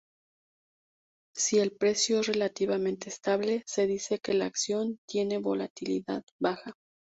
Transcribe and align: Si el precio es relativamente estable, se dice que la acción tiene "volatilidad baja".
Si 1.35 1.59
el 1.59 1.73
precio 1.73 2.21
es 2.21 2.25
relativamente 2.25 3.07
estable, 3.09 3.61
se 3.67 3.85
dice 3.85 4.17
que 4.17 4.33
la 4.33 4.45
acción 4.45 4.97
tiene 5.07 5.37
"volatilidad 5.37 6.23
baja". 6.41 6.73